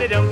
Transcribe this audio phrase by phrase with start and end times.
[0.00, 0.29] Dum-da-da-dum,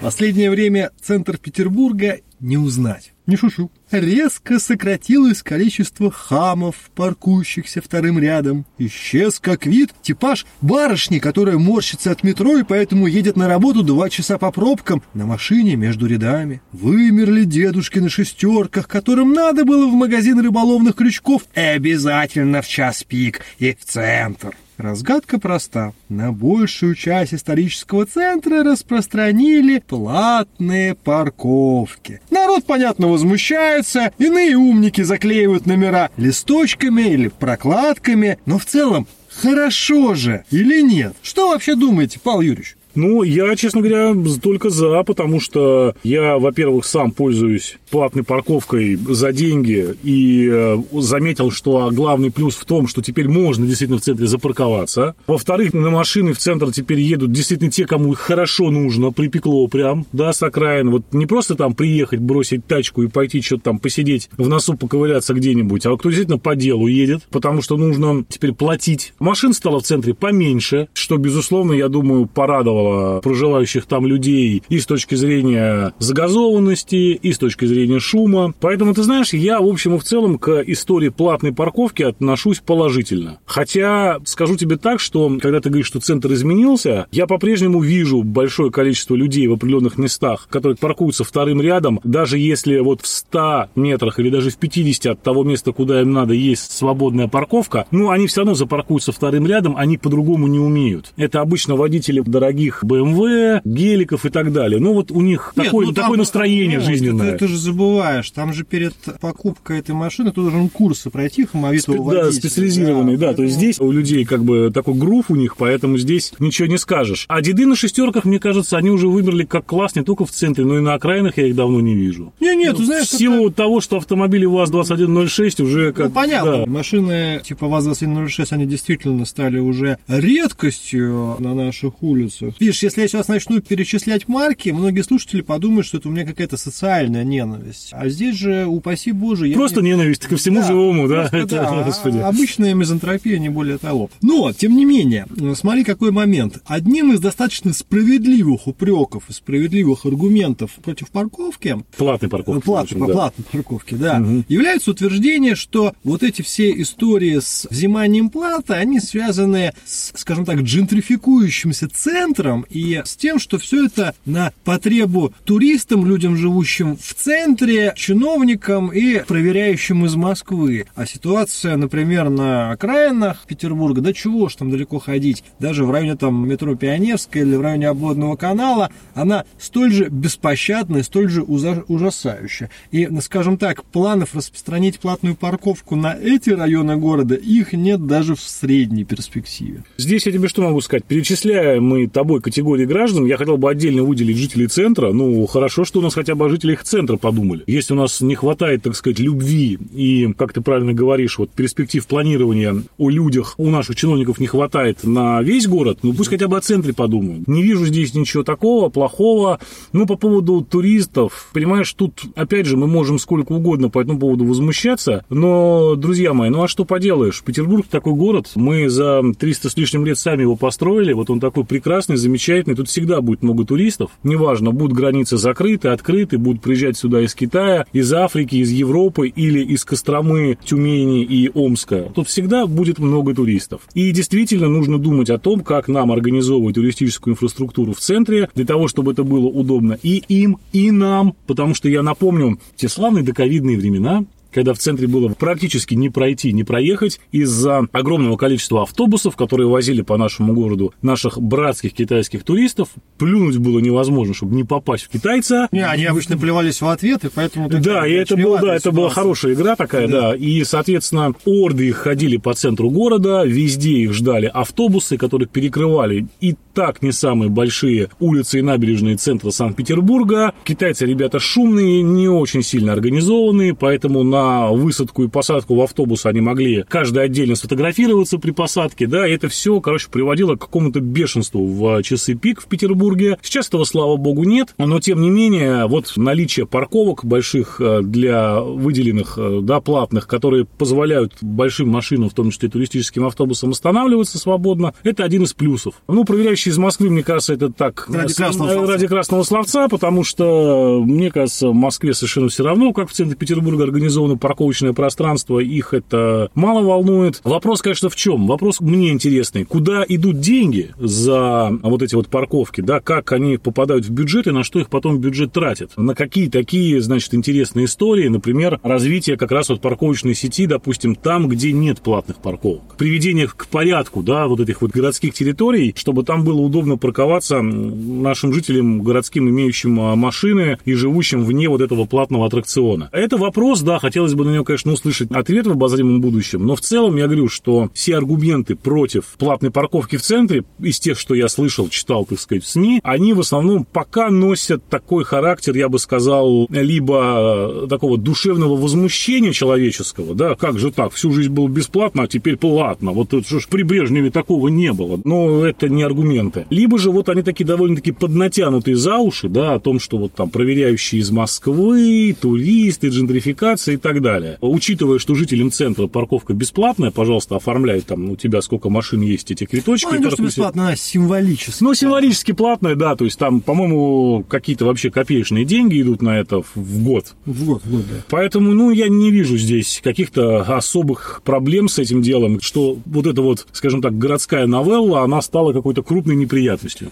[0.00, 3.12] Последнее время центр Петербурга не узнать.
[3.26, 3.70] Не шушу.
[3.90, 8.64] Резко сократилось количество хамов, паркующихся вторым рядом.
[8.78, 14.08] Исчез как вид типаж барышни, которая морщится от метро и поэтому едет на работу два
[14.08, 16.62] часа по пробкам на машине между рядами.
[16.72, 23.04] Вымерли дедушки на шестерках, которым надо было в магазин рыболовных крючков и обязательно в час
[23.04, 24.56] пик и в центр.
[24.80, 25.92] Разгадка проста.
[26.08, 32.22] На большую часть исторического центра распространили платные парковки.
[32.30, 40.44] Народ, понятно, возмущается, иные умники заклеивают номера листочками или прокладками, но в целом хорошо же
[40.50, 41.14] или нет?
[41.20, 42.76] Что вообще думаете, Павел Юрьевич?
[42.94, 49.32] Ну, я, честно говоря, только за, потому что я, во-первых, сам пользуюсь платной парковкой за
[49.32, 54.26] деньги и э, заметил, что главный плюс в том, что теперь можно действительно в центре
[54.26, 55.14] запарковаться.
[55.26, 60.32] Во-вторых, на машины в центр теперь едут действительно те, кому хорошо нужно, припекло прям, да,
[60.32, 60.90] с окраин.
[60.90, 65.34] Вот не просто там приехать, бросить тачку и пойти что-то там посидеть, в носу поковыряться
[65.34, 69.12] где-нибудь, а кто действительно по делу едет, потому что нужно теперь платить.
[69.18, 74.78] Машин стало в центре поменьше, что, безусловно, я думаю, порадовало порадовало проживающих там людей и
[74.78, 78.54] с точки зрения загазованности, и с точки зрения шума.
[78.60, 83.38] Поэтому, ты знаешь, я, в общем и в целом, к истории платной парковки отношусь положительно.
[83.44, 88.70] Хотя, скажу тебе так, что, когда ты говоришь, что центр изменился, я по-прежнему вижу большое
[88.70, 94.18] количество людей в определенных местах, которые паркуются вторым рядом, даже если вот в 100 метрах
[94.18, 98.26] или даже в 50 от того места, куда им надо, есть свободная парковка, ну, они
[98.26, 101.12] все равно запаркуются вторым рядом, они по-другому не умеют.
[101.16, 104.80] Это обычно водители дорогих дорогих BMW, геликов и так далее.
[104.80, 107.32] Ну, вот у них Нет, такое, ну, такое настроение ну, жизненное.
[107.32, 112.10] Ты, ты же забываешь, там же перед покупкой этой машины ты должен курсы пройти хамовитого
[112.10, 113.28] Спе- Да, специализированный, да.
[113.28, 113.34] да.
[113.34, 116.78] То есть здесь у людей как бы такой грув у них, поэтому здесь ничего не
[116.78, 117.26] скажешь.
[117.28, 120.64] А деды на шестерках, мне кажется, они уже выбрали как класс не только в центре,
[120.64, 122.32] но и на окраинах я их давно не вижу.
[122.40, 123.08] Не, нет, ты знаешь...
[123.08, 126.06] В силу как того, что автомобили УАЗ-2106 уже как...
[126.06, 126.58] Ну, понятно.
[126.58, 126.66] Да.
[126.66, 132.54] Машины типа ВАЗ-2106, они действительно стали уже редкостью на наших улицах.
[132.60, 136.58] Видишь, если я сейчас начну перечислять марки, многие слушатели подумают, что это у меня какая-то
[136.58, 137.88] социальная ненависть.
[137.92, 139.50] А здесь же, упаси боже...
[139.52, 139.92] Просто не...
[139.92, 141.30] ненависть ко всему да, живому, да?
[141.32, 142.18] это, да господи.
[142.18, 144.10] Обычная мизантропия, не более того.
[144.20, 146.58] Но, тем не менее, смотри, какой момент.
[146.66, 151.82] Одним из достаточно справедливых упреков и справедливых аргументов против парковки...
[151.96, 152.62] Платной парковки.
[152.62, 153.14] Платной, да.
[153.14, 154.20] платной парковки, да.
[154.20, 154.44] Угу.
[154.48, 160.60] Является утверждение, что вот эти все истории с взиманием платы, они связаны с, скажем так,
[160.60, 167.14] джентрификующимся центром, центром и с тем, что все это на потребу туристам, людям, живущим в
[167.14, 170.86] центре, чиновникам и проверяющим из Москвы.
[170.94, 176.16] А ситуация, например, на окраинах Петербурга, да чего ж там далеко ходить, даже в районе
[176.16, 182.70] там метро Пионерская или в районе обводного канала, она столь же беспощадная, столь же ужасающая.
[182.90, 188.40] И, скажем так, планов распространить платную парковку на эти районы города, их нет даже в
[188.40, 189.84] средней перспективе.
[189.96, 191.04] Здесь я тебе что могу сказать?
[191.04, 195.12] Перечисляем мы тобой другой категории граждан я хотел бы отдельно выделить жителей центра.
[195.12, 197.62] Ну, хорошо, что у нас хотя бы о жителях центра подумали.
[197.66, 202.06] Если у нас не хватает, так сказать, любви и, как ты правильно говоришь, вот перспектив
[202.06, 206.56] планирования о людях у наших чиновников не хватает на весь город, ну пусть хотя бы
[206.56, 207.46] о центре подумают.
[207.46, 209.58] Не вижу здесь ничего такого, плохого.
[209.92, 214.44] Ну, по поводу туристов, понимаешь, тут, опять же, мы можем сколько угодно по этому поводу
[214.44, 217.42] возмущаться, но, друзья мои, ну а что поделаешь?
[217.44, 221.64] Петербург такой город, мы за 300 с лишним лет сами его построили, вот он такой
[221.64, 222.29] прекрасный, замечательный.
[222.74, 224.10] Тут всегда будет много туристов.
[224.22, 229.60] Неважно, будут границы закрыты, открыты, будут приезжать сюда из Китая, из Африки, из Европы или
[229.60, 232.10] из Костромы, Тюмени и Омска.
[232.14, 233.82] Тут всегда будет много туристов.
[233.94, 238.88] И действительно нужно думать о том, как нам организовывать туристическую инфраструктуру в центре, для того,
[238.88, 241.34] чтобы это было удобно и им, и нам.
[241.46, 246.52] Потому что я напомню, те славные доковидные времена, когда в центре было практически не пройти,
[246.52, 252.88] не проехать из-за огромного количества автобусов, которые возили по нашему городу наших братских китайских туристов.
[253.18, 255.68] Плюнуть было невозможно, чтобы не попасть в китайца.
[255.72, 257.68] Не, они обычно плевались в ответ, и поэтому...
[257.68, 260.20] Да, и это, был, да, это была хорошая игра такая, да.
[260.30, 260.36] да.
[260.36, 266.56] И, соответственно, орды их ходили по центру города, везде их ждали автобусы, которые перекрывали и
[266.74, 270.54] так не самые большие улицы и набережные центра Санкт-Петербурга.
[270.64, 276.24] Китайцы, ребята, шумные, не очень сильно организованные, поэтому на на высадку и посадку в автобус
[276.24, 281.00] они могли каждый отдельно сфотографироваться при посадке, да, и это все, короче, приводило к какому-то
[281.00, 283.38] бешенству в часы пик в Петербурге.
[283.42, 288.60] Сейчас этого, слава богу, нет, но тем не менее, вот наличие парковок больших э, для
[288.60, 294.94] выделенных, э, да, платных, которые позволяют большим машинам, в том числе туристическим автобусам, останавливаться свободно,
[295.02, 295.94] это один из плюсов.
[296.08, 298.08] Ну, проверяющие из Москвы, мне кажется, это так...
[298.08, 298.92] Ради красного словца.
[298.92, 303.36] Ради красного словца, потому что, мне кажется, в Москве совершенно все равно, как в центре
[303.36, 303.84] Петербурга
[304.30, 307.40] организовано парковочное пространство, их это мало волнует.
[307.44, 308.46] Вопрос, конечно, в чем?
[308.46, 309.64] Вопрос мне интересный.
[309.64, 314.50] Куда идут деньги за вот эти вот парковки, да, как они попадают в бюджет и
[314.50, 315.92] на что их потом бюджет тратит?
[315.96, 321.48] На какие такие, значит, интересные истории, например, развитие как раз вот парковочной сети, допустим, там,
[321.48, 322.96] где нет платных парковок.
[322.96, 328.52] Приведение к порядку, да, вот этих вот городских территорий, чтобы там было удобно парковаться нашим
[328.52, 333.08] жителям городским, имеющим а, машины и живущим вне вот этого платного аттракциона.
[333.12, 336.82] Это вопрос, да, хотелось бы на него, конечно, услышать ответ в обозримом будущем, но в
[336.82, 341.48] целом я говорю, что все аргументы против платной парковки в центре, из тех, что я
[341.48, 345.98] слышал, читал, так сказать, в СМИ, они в основном пока носят такой характер, я бы
[345.98, 352.28] сказал, либо такого душевного возмущения человеческого, да, как же так, всю жизнь было бесплатно, а
[352.28, 356.66] теперь платно, вот это же при Брежневе такого не было, но это не аргументы.
[356.68, 360.50] Либо же вот они такие довольно-таки поднатянутые за уши, да, о том, что вот там
[360.50, 364.58] проверяющие из Москвы, туристы, джентрификация и так далее.
[364.60, 369.64] Учитывая, что жителям центра парковка бесплатная, пожалуйста, оформляй там у тебя сколько машин есть, эти
[369.64, 370.08] квиточки.
[370.10, 371.82] Ну, не то, что бесплатно, она символически.
[371.82, 376.62] Ну, символически платная, да, то есть там, по-моему, какие-то вообще копеечные деньги идут на это
[376.74, 377.34] в год.
[377.44, 378.24] В год, в год, да.
[378.28, 383.42] Поэтому, ну, я не вижу здесь каких-то особых проблем с этим делом, что вот эта
[383.42, 387.10] вот, скажем так, городская новелла, она стала какой-то крупной неприятностью.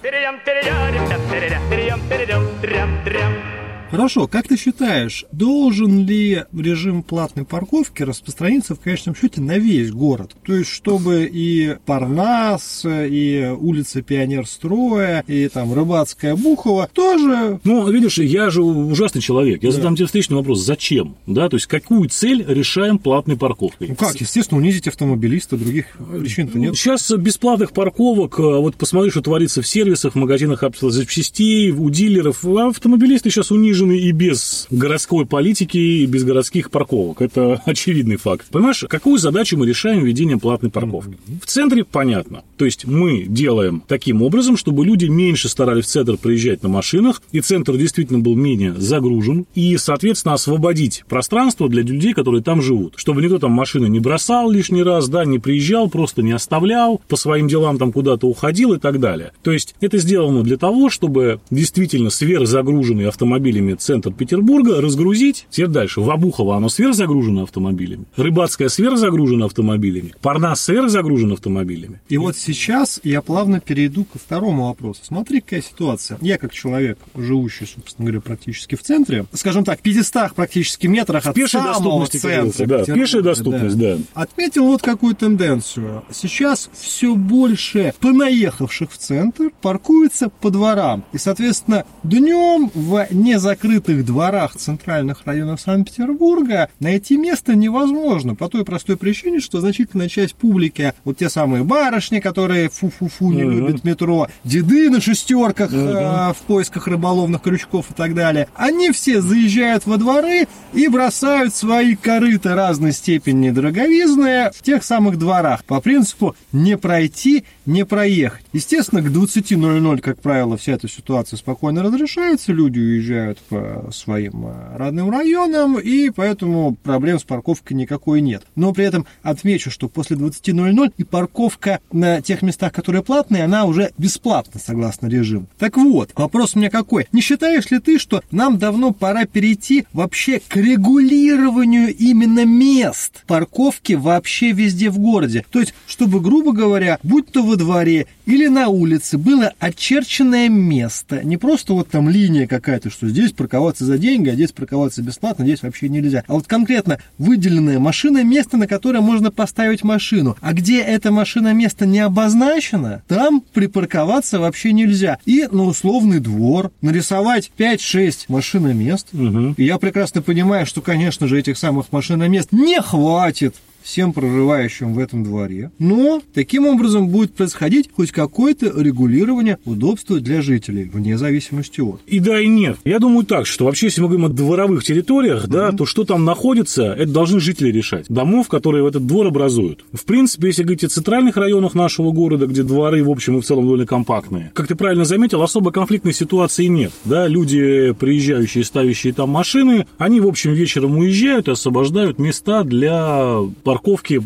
[3.91, 9.91] Хорошо, как ты считаешь, должен ли режим платной парковки распространиться в конечном счете на весь
[9.91, 10.37] город?
[10.45, 17.61] То есть, чтобы и Парнас, и улица Пионерстроя, и там Рыбацкая Бухова тоже...
[17.65, 19.63] Ну, видишь, я же ужасный человек.
[19.63, 19.77] Я да.
[19.77, 20.61] задам тебе встречный вопрос.
[20.61, 21.17] Зачем?
[21.27, 23.89] Да, то есть, какую цель решаем платной парковкой?
[23.89, 26.77] Ну как, естественно, унизить автомобилиста, других причин-то нет.
[26.77, 32.45] Сейчас бесплатных парковок, вот посмотри, что творится в сервисах, в магазинах запчастей, у дилеров.
[32.45, 37.21] Автомобилисты сейчас унижены унижены и без городской политики, и без городских парковок.
[37.21, 38.47] Это очевидный факт.
[38.51, 41.17] Понимаешь, какую задачу мы решаем введением платной парковки?
[41.43, 42.43] В центре понятно.
[42.57, 47.23] То есть мы делаем таким образом, чтобы люди меньше старались в центр приезжать на машинах,
[47.33, 52.95] и центр действительно был менее загружен, и, соответственно, освободить пространство для людей, которые там живут.
[52.97, 57.17] Чтобы никто там машины не бросал лишний раз, да, не приезжал, просто не оставлял, по
[57.17, 59.33] своим делам там куда-то уходил и так далее.
[59.43, 65.47] То есть это сделано для того, чтобы действительно сверхзагруженные автомобилями автомобилями центр Петербурга, разгрузить.
[65.51, 66.01] Теперь дальше.
[66.01, 68.05] Вабухово, оно сверхзагружено автомобилями.
[68.17, 70.15] Рыбацкая сверхзагружена автомобилями.
[70.21, 72.01] Парнас сверхзагружен автомобилями.
[72.09, 75.01] И вот сейчас я плавно перейду ко второму вопросу.
[75.05, 76.19] Смотри, какая ситуация.
[76.21, 81.27] Я как человек, живущий, собственно говоря, практически в центре, скажем так, в 500 практически метрах
[81.27, 82.67] от пешей самого центра.
[82.67, 83.97] Да, пешая доступность, да.
[83.97, 84.03] да.
[84.15, 86.05] Отметил вот какую тенденцию.
[86.13, 91.05] Сейчас все больше понаехавших в центр паркуются по дворам.
[91.13, 98.65] И, соответственно, днем в незаконном закрытых дворах центральных районов Санкт-Петербурга найти место невозможно по той
[98.65, 103.51] простой причине, что значительная часть публики, вот те самые барышни, которые фу-фу-фу не uh-huh.
[103.51, 106.31] любят метро, деды на шестерках uh-huh.
[106.31, 111.53] э, в поисках рыболовных крючков и так далее, они все заезжают во дворы и бросают
[111.53, 118.45] свои корыта разной степени дороговизны в тех самых дворах по принципу не пройти, не проехать.
[118.53, 124.77] Естественно, к 20.00, как правило, вся эта ситуация спокойно разрешается, люди уезжают по своим э,
[124.77, 128.43] родным районам, и поэтому проблем с парковкой никакой нет.
[128.55, 133.65] Но при этом отмечу, что после 20.00 и парковка на тех местах, которые платные, она
[133.65, 135.47] уже бесплатна, согласно режиму.
[135.59, 137.07] Так вот, вопрос у меня какой?
[137.13, 143.95] Не считаешь ли ты, что нам давно пора перейти вообще к регулированию именно мест парковки
[143.95, 145.45] вообще везде в городе?
[145.51, 151.25] То есть, чтобы, грубо говоря, будь то во дворе или на улице было очерченное место,
[151.25, 155.47] не просто вот там линия какая-то, что здесь парковаться за деньги, а здесь парковаться бесплатно,
[155.47, 156.25] здесь вообще нельзя.
[156.27, 160.37] А вот конкретно выделенная машина, место, на которое можно поставить машину.
[160.43, 165.17] А где эта машина место не обозначено, там припарковаться вообще нельзя.
[165.25, 169.09] И на условный двор нарисовать 5-6 машиномест.
[169.15, 169.55] Угу.
[169.57, 173.55] И я прекрасно понимаю, что, конечно же, этих самых машиномест не хватит
[173.89, 180.43] всем проживающим в этом дворе, но таким образом будет происходить хоть какое-то регулирование удобства для
[180.43, 182.01] жителей, вне зависимости от.
[182.07, 182.77] И да, и нет.
[182.85, 186.27] Я думаю так, что вообще, если мы говорим о дворовых территориях, да, то что там
[186.27, 188.05] находится, это должны жители решать.
[188.11, 189.87] Домов, которые этот двор образуют.
[189.95, 193.45] В принципе, если говорить о центральных районах нашего города, где дворы, в общем и в
[193.47, 196.93] целом, довольно компактные, как ты правильно заметил, особо конфликтной ситуации нет.
[197.07, 203.39] Да, люди, приезжающие, ставящие там машины, они, в общем, вечером уезжают и освобождают места для
[203.65, 203.78] парковки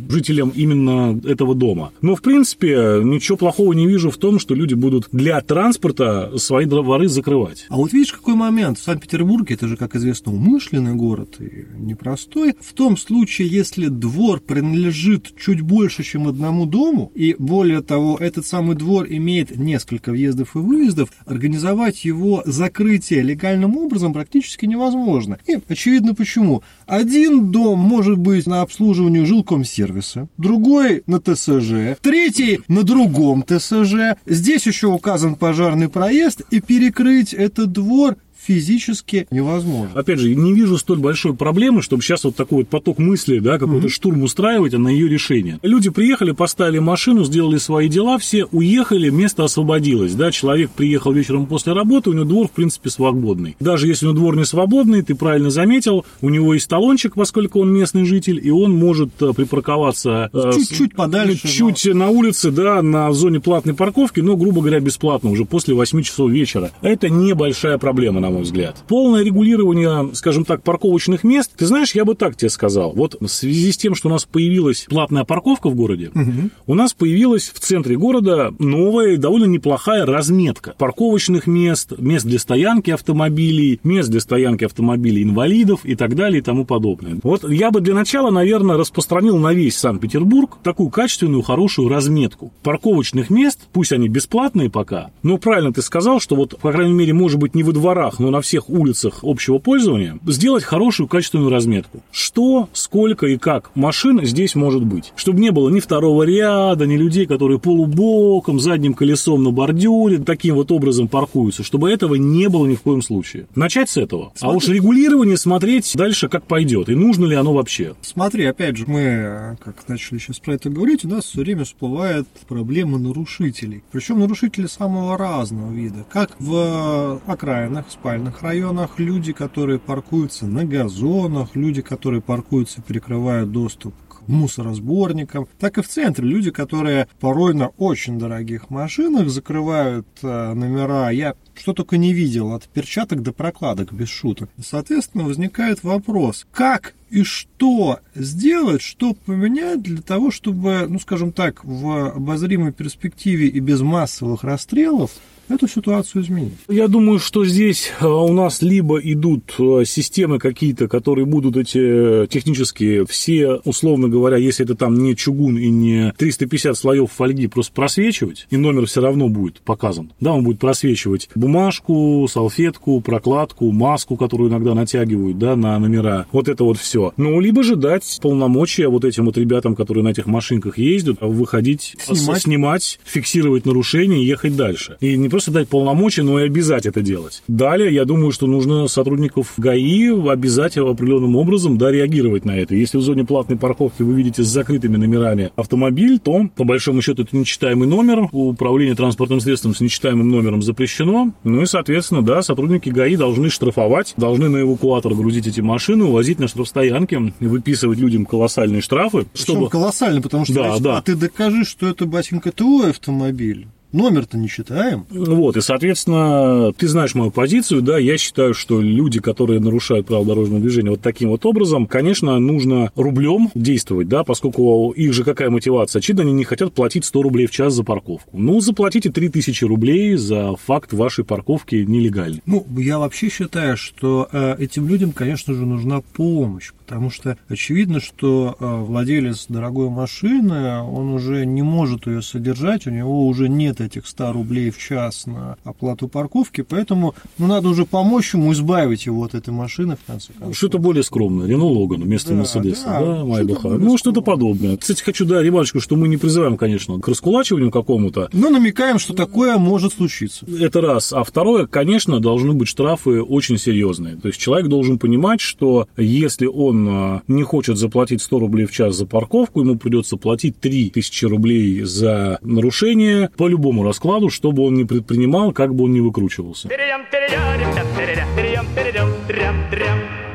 [0.08, 1.92] жителям именно этого дома.
[2.00, 6.66] Но, в принципе, ничего плохого не вижу в том, что люди будут для транспорта свои
[6.66, 7.66] дворы закрывать.
[7.68, 8.78] А вот видишь, какой момент?
[8.78, 12.54] В Санкт-Петербурге, это же, как известно, умышленный город и непростой.
[12.60, 18.46] В том случае, если двор принадлежит чуть больше, чем одному дому, и более того, этот
[18.46, 25.38] самый двор имеет несколько въездов и выездов, организовать его закрытие легальным образом практически невозможно.
[25.46, 26.62] И очевидно почему.
[26.86, 34.18] Один дом может быть на обслуживании жилкомсервиса, другой на ТСЖ, третий на другом ТСЖ.
[34.26, 39.98] Здесь еще указан пожарный проезд, и перекрыть этот двор физически невозможно.
[39.98, 43.58] Опять же, не вижу столь большой проблемы, чтобы сейчас вот такой вот поток мыслей, да,
[43.58, 43.90] какой-то mm-hmm.
[43.90, 45.58] штурм устраивать, а на ее решение.
[45.62, 51.46] Люди приехали, поставили машину, сделали свои дела, все уехали, место освободилось, да, человек приехал вечером
[51.46, 53.56] после работы, у него двор, в принципе, свободный.
[53.60, 57.60] Даже если у него двор не свободный, ты правильно заметил, у него есть талончик, поскольку
[57.60, 61.94] он местный житель, и он может э, припарковаться э, чуть-чуть подальше, чуть но...
[61.94, 66.30] на улице, да, на зоне платной парковки, но, грубо говоря, бесплатно уже после 8 часов
[66.30, 66.70] вечера.
[66.82, 68.76] Это небольшая проблема, на мой взгляд.
[68.88, 72.92] Полное регулирование, скажем так, парковочных мест, ты знаешь, я бы так тебе сказал.
[72.92, 76.50] Вот в связи с тем, что у нас появилась платная парковка в городе, угу.
[76.66, 82.90] у нас появилась в центре города новая, довольно неплохая разметка парковочных мест, мест для стоянки
[82.90, 87.18] автомобилей, мест для стоянки автомобилей инвалидов и так далее и тому подобное.
[87.22, 93.30] Вот я бы для начала, наверное, распространил на весь Санкт-Петербург такую качественную, хорошую разметку парковочных
[93.30, 97.38] мест, пусть они бесплатные пока, но правильно ты сказал, что вот, по крайней мере, может
[97.38, 102.02] быть, не во дворах, но на всех улицах общего пользования, сделать хорошую качественную разметку.
[102.10, 105.12] Что, сколько и как машин здесь может быть.
[105.16, 110.54] Чтобы не было ни второго ряда, ни людей, которые полубоком, задним колесом на бордюре, таким
[110.54, 111.64] вот образом паркуются.
[111.64, 113.46] Чтобы этого не было ни в коем случае.
[113.56, 114.32] Начать с этого.
[114.36, 114.54] Смотри.
[114.54, 116.88] А уж регулирование смотреть дальше, как пойдет.
[116.88, 117.94] И нужно ли оно вообще.
[118.02, 122.28] Смотри, опять же, мы, как начали сейчас про это говорить, у нас все время всплывает
[122.48, 123.82] проблема нарушителей.
[123.90, 126.04] Причем нарушители самого разного вида.
[126.10, 132.84] Как в окраинах спальных спальных районах, люди, которые паркуются на газонах, люди, которые паркуются и
[132.84, 139.30] перекрывают доступ к мусоросборникам, так и в центре люди, которые порой на очень дорогих машинах
[139.30, 141.08] закрывают э, номера.
[141.08, 144.50] Я что только не видел, от перчаток до прокладок, без шуток.
[144.62, 151.62] Соответственно, возникает вопрос, как и что сделать, что поменять для того, чтобы, ну, скажем так,
[151.62, 155.10] в обозримой перспективе и без массовых расстрелов
[155.48, 156.54] эту ситуацию изменить.
[156.68, 162.24] Я думаю, что здесь э, у нас либо идут э, системы какие-то, которые будут эти
[162.24, 167.46] э, технические, все, условно говоря, если это там не чугун и не 350 слоев фольги,
[167.46, 170.12] просто просвечивать, и номер все равно будет показан.
[170.20, 176.26] Да, он будет просвечивать бумажку, салфетку, прокладку, маску, которую иногда натягивают, да, на номера.
[176.32, 177.01] Вот это вот все.
[177.16, 181.96] Ну, либо же дать полномочия вот этим вот ребятам, которые на этих машинках ездят, выходить,
[181.98, 184.96] снимать, снимать фиксировать нарушения и ехать дальше.
[185.00, 187.42] И не просто дать полномочия, но и обязать это делать.
[187.48, 192.74] Далее, я думаю, что нужно сотрудников ГАИ обязать определенным образом да, реагировать на это.
[192.74, 197.22] Если в зоне платной парковки вы видите с закрытыми номерами автомобиль, то, по большому счету,
[197.22, 198.28] это нечитаемый номер.
[198.32, 201.32] Управление транспортным средством с нечитаемым номером запрещено.
[201.44, 206.38] Ну и, соответственно, да, сотрудники ГАИ должны штрафовать, должны на эвакуатор грузить эти машины, увозить
[206.38, 206.48] на
[206.92, 209.26] штрафстоянки, выписывать людям колоссальные штрафы.
[209.32, 209.70] Причем чтобы...
[209.70, 210.98] колоссальные, потому что да, да.
[210.98, 213.66] а ты докажи, что это, батенька, твой автомобиль.
[213.92, 215.06] Номер-то не считаем.
[215.10, 220.26] Вот, и, соответственно, ты знаешь мою позицию, да, я считаю, что люди, которые нарушают правила
[220.26, 225.50] дорожного движения вот таким вот образом, конечно, нужно рублем действовать, да, поскольку их же какая
[225.50, 226.00] мотивация?
[226.00, 228.30] Очевидно, они не хотят платить 100 рублей в час за парковку.
[228.32, 232.42] Ну, заплатите 3000 рублей за факт вашей парковки нелегальной.
[232.46, 238.00] Ну, я вообще считаю, что э, этим людям, конечно же, нужна помощь, потому что очевидно,
[238.00, 243.81] что э, владелец дорогой машины, он уже не может ее содержать, у него уже нет
[243.82, 249.06] этих 100 рублей в час на оплату парковки, поэтому ну, надо уже помочь ему избавить
[249.06, 250.56] его от этой машины, в конце концов.
[250.56, 251.46] Что-то более скромное.
[251.46, 253.68] Рено Логан вместо Да, Мерседеса, да, да, что-то Майбаха.
[253.68, 254.76] Ну, что-то подобное.
[254.76, 259.14] Кстати, хочу, да, ремарочку, что мы не призываем, конечно, к раскулачиванию какому-то, Но намекаем, что
[259.14, 260.46] такое может случиться.
[260.60, 261.12] Это раз.
[261.12, 264.16] А второе, конечно, должны быть штрафы очень серьезные.
[264.16, 268.72] То есть человек должен понимать, что если он а, не хочет заплатить 100 рублей в
[268.72, 274.74] час за парковку, ему придется платить 3000 рублей за нарушение по любому раскладу, чтобы он
[274.74, 276.68] не предпринимал, как бы он ни выкручивался.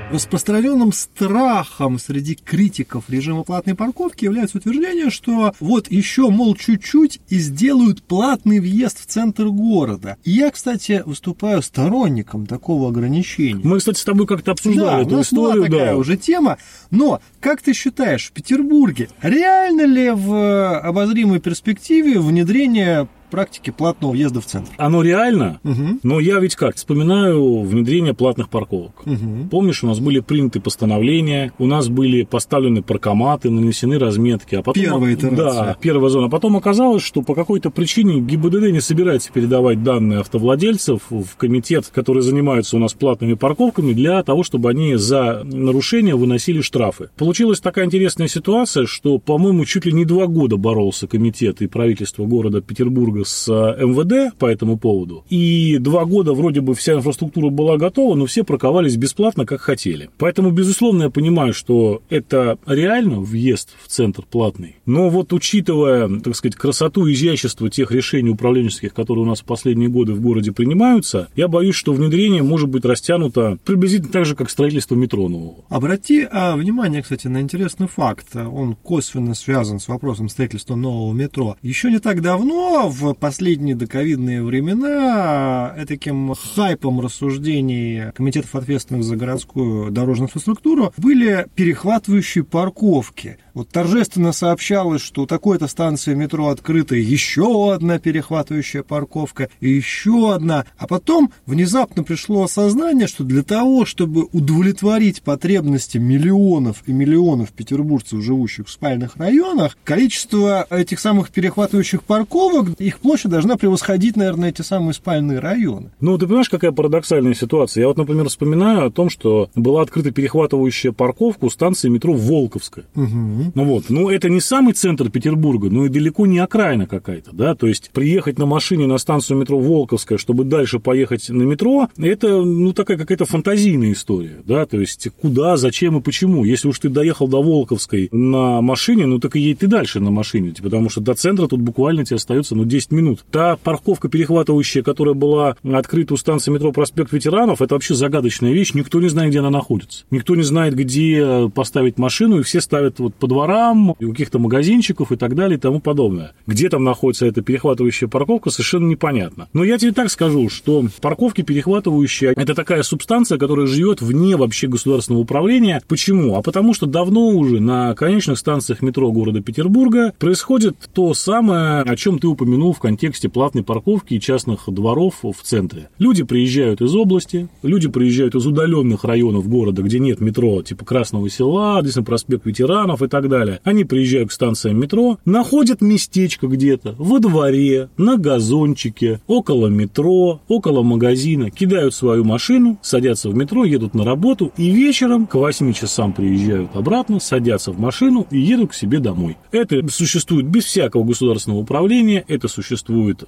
[0.10, 7.38] Распространенным страхом среди критиков режима платной парковки является утверждение, что вот еще, мол, чуть-чуть и
[7.40, 10.16] сделают платный въезд в центр города.
[10.24, 13.60] И я, кстати, выступаю сторонником такого ограничения.
[13.66, 15.72] Мы, кстати, с тобой как-то Да, обсуждали у эту нас была историю.
[15.72, 15.98] такая да.
[15.98, 16.58] уже тема.
[16.90, 24.12] Но, как ты считаешь, в Петербурге реально ли в э, обозримой перспективе внедрение практики платного
[24.12, 24.72] въезда в центр?
[24.78, 26.00] Оно реально, Мгм.
[26.04, 29.06] но я ведь как, вспоминаю внедрение платных парковок.
[29.06, 29.50] Мгм.
[29.50, 34.56] Помнишь, у нас были приняты постановления, у нас были поставлены паркоматы, нанесены разметки.
[34.56, 35.36] А потом, Первая итерация.
[35.38, 36.28] Да, первая зона.
[36.28, 41.90] А потом оказалось, что по какой-то причине ГИБДД не собирается передавать данные автовладельцев в комитет,
[41.94, 47.10] который занимается у нас платными парковками, для того, чтобы они за нарушение выносили штрафы.
[47.18, 52.26] Получилась такая интересная ситуация, что, по-моему, чуть ли не два года боролся комитет и правительство
[52.26, 55.26] города Петербурга с э, МВД по этому поводу.
[55.30, 60.10] И два года вроде бы вся инфраструктура была готова, но все парковались бесплатно, как хотели.
[60.18, 64.76] Поэтому, безусловно, я понимаю, что это реально въезд в центр платный.
[64.86, 69.46] Но вот учитывая, так сказать, красоту и изящество тех решений управленческих, которые у нас в
[69.46, 74.36] последние годы в городе принимаются, я боюсь, что внедрение может быть растянуто приблизительно так же,
[74.36, 75.66] как строительство метро нового.
[75.70, 78.36] Обрати а, внимание, кстати, на интересный факт.
[78.36, 81.58] Он косвенно связан с вопросом строительства нового метро.
[81.62, 89.92] Еще не так давно, в последние доковидные времена, таким хайпом рассуждений комитетов, ответственных за городскую
[89.92, 93.38] дорожную инфраструктуру, были перехватывающие парковки.
[93.54, 100.34] Вот торжественно сообщалось, что у такой-то станции метро открыта еще одна перехватывающая парковка и еще
[100.34, 100.66] одна.
[100.78, 108.22] А потом внезапно пришло осознание, что для того, чтобы удовлетворить потребности миллионов и миллионов петербуржцев,
[108.22, 114.62] живущих в спальных районах, количество этих самых перехватывающих парковок, их площадь должна превосходить, наверное, эти
[114.62, 115.92] самые спальные районы.
[116.00, 117.82] Ну, ты понимаешь, какая парадоксальная ситуация?
[117.82, 122.86] Я вот, например, вспоминаю о том, что была открыта перехватывающая парковка у станции метро Волковская.
[122.96, 123.52] Угу.
[123.56, 127.56] Ну вот, ну это не самый центр Петербурга, но и далеко не окраина какая-то, да,
[127.56, 132.42] то есть приехать на машине на станцию метро Волковская, чтобы дальше поехать на метро, это,
[132.42, 136.44] ну, такая какая-то фантазийная история, да, то есть куда, зачем и почему.
[136.44, 140.12] Если уж ты доехал до Волковской на машине, ну, так и едь ты дальше на
[140.12, 143.26] машине, типа, потому что до центра тут буквально тебе остается, ну, 10 минут.
[143.32, 148.74] Та парковка перехватывающая, которая была открыта у станции метро Проспект Ветеранов, это вообще загадочная вещь,
[148.74, 150.06] никто не знает, где она находится.
[150.12, 155.12] Никто не знает, где поставить машину, и все ставят вот по дворам, у каких-то магазинчиков
[155.12, 156.34] и так далее и тому подобное.
[156.46, 159.50] Где там находится эта перехватывающая парковка, совершенно непонятно.
[159.54, 164.68] Но я тебе так скажу, что парковки перехватывающие– это такая субстанция, которая живет вне вообще
[164.68, 165.82] государственного управления.
[165.88, 166.36] Почему?
[166.36, 171.96] А потому что давно уже на конечных станциях метро города Петербурга происходит то самое, о
[171.96, 175.90] чем ты упомянул в контексте платной парковки и частных дворов в центре.
[175.98, 181.28] Люди приезжают из области, люди приезжают из удаленных районов города, где нет метро, типа Красного
[181.30, 183.60] села, здесь проспект ветеранов и так далее.
[183.64, 190.84] Они приезжают к станциям метро, находят местечко где-то во дворе, на газончике, около метро, около
[190.84, 196.14] магазина, кидают свою машину, садятся в метро, едут на работу и вечером к 8 часам
[196.14, 199.38] приезжают обратно, садятся в машину и едут к себе домой.
[199.52, 202.67] Это существует без всякого государственного управления, это существует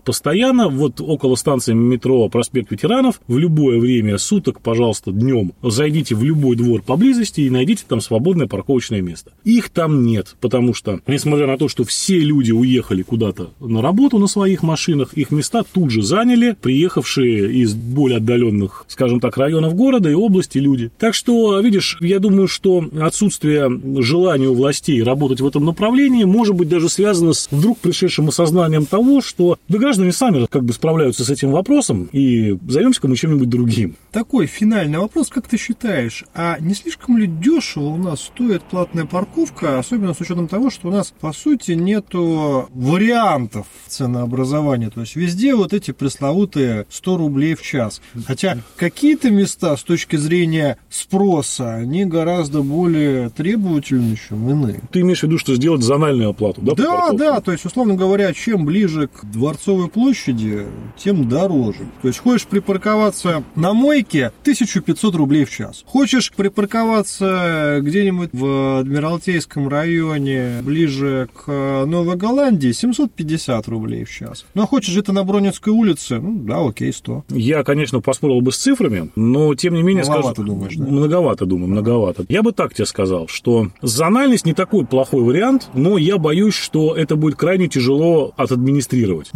[0.03, 0.69] постоянно.
[0.69, 6.55] Вот около станции метро проспект ветеранов в любое время суток, пожалуйста, днем зайдите в любой
[6.55, 9.31] двор поблизости и найдите там свободное парковочное место.
[9.43, 14.17] Их там нет, потому что, несмотря на то, что все люди уехали куда-то на работу
[14.17, 19.75] на своих машинах, их места тут же заняли приехавшие из более отдаленных, скажем так, районов
[19.75, 20.91] города и области люди.
[20.97, 23.69] Так что, видишь, я думаю, что отсутствие
[24.01, 28.85] желания у властей работать в этом направлении может быть даже связано с вдруг пришедшим осознанием
[28.85, 33.47] того, что да граждане сами как бы справляются с этим вопросом и займемся-ка мы чем-нибудь
[33.49, 33.95] другим.
[34.11, 39.05] Такой финальный вопрос, как ты считаешь, а не слишком ли дешево у нас стоит платная
[39.05, 45.15] парковка, особенно с учетом того, что у нас, по сути, нету вариантов ценообразования, то есть
[45.15, 48.01] везде вот эти пресловутые 100 рублей в час.
[48.25, 54.81] Хотя какие-то места с точки зрения спроса, они гораздо более требовательны, чем иные.
[54.91, 56.73] Ты имеешь в виду, что сделать зональную оплату, да?
[56.75, 60.65] Да, да, то есть, условно говоря, чем ближе к Дворцовой площади,
[60.97, 61.87] тем дороже.
[62.01, 65.83] То есть, хочешь припарковаться на мойке, 1500 рублей в час.
[65.85, 74.45] Хочешь припарковаться где-нибудь в Адмиралтейском районе, ближе к Новой Голландии, 750 рублей в час.
[74.53, 77.25] Ну, а хочешь это на Бронинской улице, ну, да, окей, 100.
[77.29, 80.33] Я, конечно, поспорил бы с цифрами, но, тем не менее, скажу...
[80.37, 80.85] думаешь, да?
[80.85, 82.25] Многовато, думаю, многовато.
[82.29, 86.95] Я бы так тебе сказал, что зональность не такой плохой вариант, но я боюсь, что
[86.95, 89.31] это будет крайне тяжело отадминистрировать.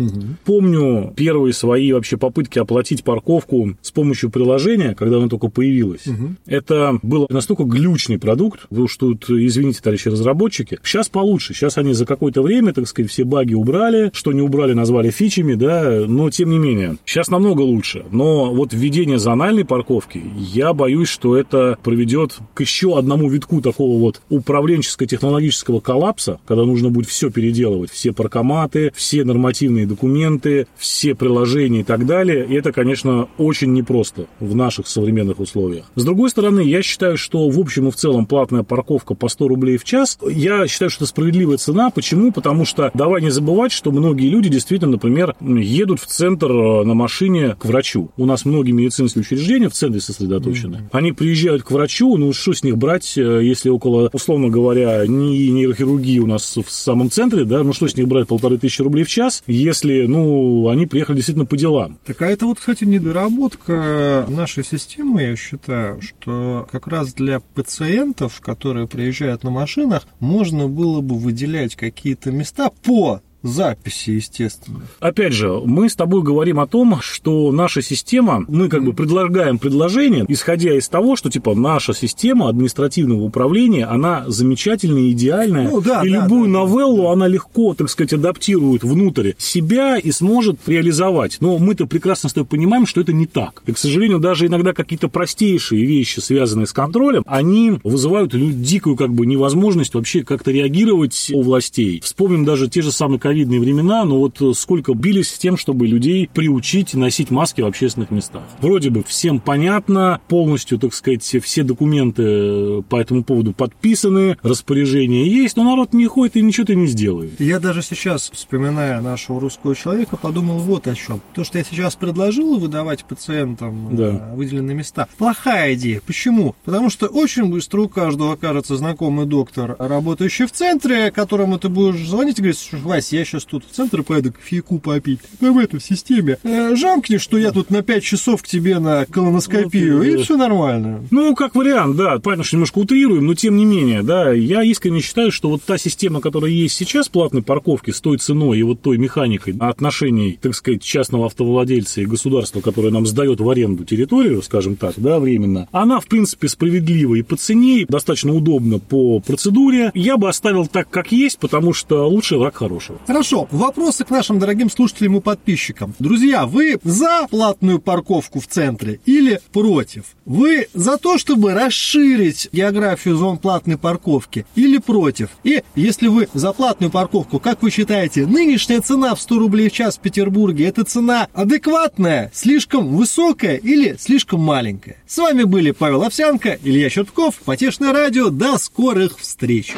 [0.46, 4.53] Помню первые свои вообще попытки оплатить парковку с помощью приложения,
[4.96, 6.06] когда оно только появилось.
[6.46, 10.80] Это был настолько глючный продукт, уж тут, извините, товарищи разработчики.
[10.84, 11.54] Сейчас получше.
[11.54, 15.56] Сейчас они за какое-то время, так сказать, все баги убрали, что не убрали, назвали фичами,
[15.56, 16.98] да, но тем не менее.
[17.06, 18.06] Сейчас намного лучше.
[18.12, 24.00] Но вот введение зональной парковки, я боюсь, что это приведет к еще одному витку такого
[24.00, 31.82] вот управленческо-технологического коллапса, когда нужно будет все переделывать, все паркоматы, все нормативные документы, все приложения
[31.82, 32.46] и так далее.
[32.46, 35.86] И это, конечно, очень непросто в наших современных условиях.
[35.96, 39.48] С другой стороны, я считаю, что в общем и в целом платная парковка по 100
[39.48, 41.90] рублей в час, я считаю, что это справедливая цена.
[41.90, 42.32] Почему?
[42.32, 46.94] Потому что давай не забывать, что многие люди действительно, например, едут в центр э, на
[46.94, 48.12] машине к врачу.
[48.18, 50.90] У нас многие медицинские учреждения в центре сосредоточены.
[50.92, 55.50] Они приезжают к врачу, ну что с них брать, э, если около, условно говоря, не
[55.50, 59.04] нейрохирургии у нас в самом центре, да, ну что с них брать полторы тысячи рублей
[59.04, 61.98] в час, если, ну, они приехали действительно по делам.
[62.06, 68.42] Так а это вот, кстати, недоработка нашей системы, я считаю, что как раз для пациентов,
[68.42, 74.82] которые приезжают на машинах, можно было бы выделять какие-то места по записи, естественно.
[75.00, 79.60] Опять же, мы с тобой говорим о том, что наша система, мы как бы предлагаем
[79.60, 86.02] предложение, исходя из того, что типа наша система административного управления, она замечательная, идеальная, Ну, да,
[86.04, 91.38] и да, любую да, новеллу она легко, так сказать, адаптирует внутрь себя и сможет реализовать.
[91.42, 93.62] Но мы-то прекрасно с тобой понимаем, что это не так.
[93.66, 99.14] И, к сожалению, даже иногда какие-то простейшие вещи, связанные с контролем, они вызывают дикую как
[99.14, 102.00] бы невозможность вообще как-то реагировать у властей.
[102.04, 106.30] Вспомним даже те же самые ковидные времена, но вот сколько бились с тем, чтобы людей
[106.32, 108.44] приучить носить маски в общественных местах.
[108.62, 115.58] Вроде бы всем понятно, полностью, так сказать, все документы по этому поводу подписаны, распоряжения есть,
[115.58, 117.40] но народ не ходит и ничего-то не сделает.
[117.42, 121.20] Я даже сейчас, вспоминая нашего русского человека, подумал вот о чем.
[121.34, 124.30] То, что я сейчас предложил выдавать пациентам Да.
[124.32, 126.02] э, выделенные места, плохая идея.
[126.06, 126.56] Почему?
[126.66, 132.08] Потому что очень быстро у каждого окажется знакомый доктор, работающий в центре, которому ты будешь
[132.08, 135.20] звонить и говорить, «Слушай, Вась, я сейчас тут в центр поеду кофейку попить.
[135.42, 136.38] Ну, в этом системе.
[136.44, 140.38] Э, жамкни, что я тут на 5 часов к тебе на колоноскопию, э, и все
[140.38, 141.04] нормально.
[141.12, 145.02] Ну, как вариант, да, понятно, что немножко утрируем, но тем не менее, да, я искренне
[145.02, 148.82] считаю, что вот та система, которая есть сейчас, платной парковки с той ценой и вот
[148.82, 154.42] той механикой отношений, так сказать, частного автовладельца и государства, которое нам сдает в аренду территорию,
[154.42, 159.20] скажем так, да, временно, она, в принципе, справедлива и по цене, и достаточно удобна по
[159.20, 159.92] процедуре.
[159.94, 163.00] Я бы оставил так, как есть, потому что лучше враг хорошего.
[163.14, 165.94] Хорошо, вопросы к нашим дорогим слушателям и подписчикам.
[166.00, 170.06] Друзья, вы за платную парковку в центре или против?
[170.26, 175.30] Вы за то, чтобы расширить географию зон платной парковки или против?
[175.44, 179.74] И если вы за платную парковку, как вы считаете, нынешняя цена в 100 рублей в
[179.74, 184.98] час в Петербурге, это цена адекватная, слишком высокая или слишком маленькая?
[185.06, 188.30] С вами были Павел Овсянко, Илья Чертков, Потешное радио.
[188.30, 189.76] До скорых встреч!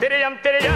[0.00, 0.75] Перейдем, перейдем,